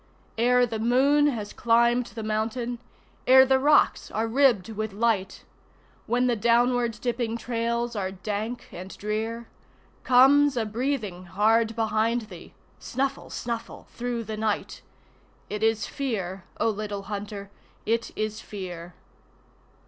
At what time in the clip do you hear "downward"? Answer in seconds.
6.35-6.97